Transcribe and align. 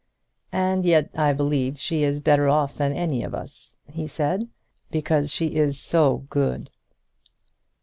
"And 0.55 0.83
yet 0.83 1.11
I 1.13 1.31
believe 1.31 1.77
she 1.79 2.01
is 2.01 2.19
better 2.21 2.49
off 2.49 2.73
than 2.73 2.91
any 2.91 3.23
of 3.23 3.35
us," 3.35 3.77
he 3.93 4.07
said, 4.07 4.49
"because 4.89 5.29
she 5.31 5.53
is 5.53 5.79
so 5.79 6.25
good." 6.31 6.71